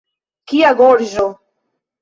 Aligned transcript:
Kia 0.53 0.71
gorĝo! 0.81 1.29